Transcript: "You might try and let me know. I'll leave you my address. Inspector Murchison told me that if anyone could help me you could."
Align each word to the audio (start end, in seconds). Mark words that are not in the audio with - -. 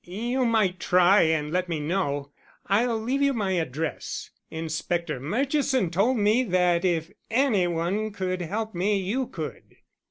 "You 0.03 0.45
might 0.45 0.79
try 0.79 1.21
and 1.25 1.51
let 1.51 1.69
me 1.69 1.79
know. 1.79 2.31
I'll 2.65 2.97
leave 2.99 3.21
you 3.21 3.33
my 3.33 3.51
address. 3.51 4.31
Inspector 4.49 5.19
Murchison 5.19 5.91
told 5.91 6.17
me 6.17 6.41
that 6.41 6.83
if 6.83 7.11
anyone 7.29 8.09
could 8.11 8.41
help 8.41 8.73
me 8.73 8.97
you 8.97 9.27
could." 9.27 9.75